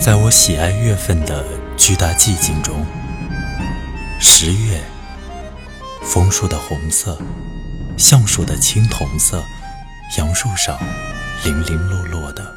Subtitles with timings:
[0.00, 1.44] 在我喜爱月份的
[1.76, 2.86] 巨大寂静中，
[4.18, 4.80] 十月，
[6.02, 7.18] 枫树的红色，
[7.98, 9.44] 橡树的青铜色，
[10.16, 10.78] 杨树上
[11.44, 12.50] 零零落落的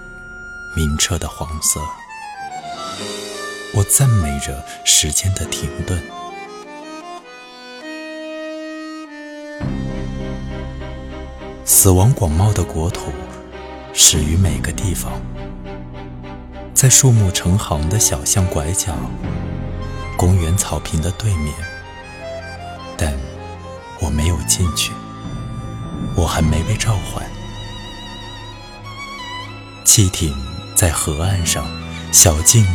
[0.74, 1.82] 明澈的黄色，
[3.74, 6.02] 我赞美着时间的停顿。
[11.66, 13.12] 死亡广袤的国土，
[13.94, 15.12] 始于每个地方。
[16.74, 18.94] 在树木成行的小巷拐角，
[20.18, 21.54] 公园草坪的对面，
[22.98, 23.14] 但
[24.02, 24.92] 我没有进去，
[26.16, 27.26] 我还没被召唤。
[29.86, 30.36] 汽艇
[30.76, 31.66] 在河岸上，
[32.12, 32.66] 小径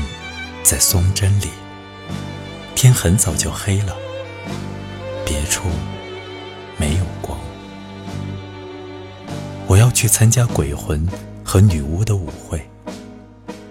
[0.63, 1.49] 在松针里，
[2.75, 3.95] 天很早就黑了，
[5.27, 5.65] 别处
[6.79, 7.39] 没有光。
[9.67, 11.07] 我要去参加鬼魂
[11.45, 12.67] 和女巫的舞会。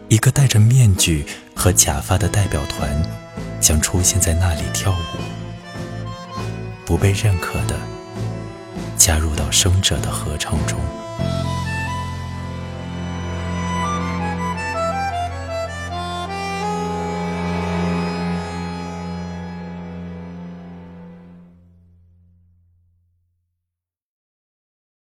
[0.10, 2.90] 一个戴着面具和假发的代表团
[3.60, 5.20] 将出现在那里跳舞，
[6.86, 7.78] 不被认可的
[8.96, 10.80] 加入到生者的合唱中。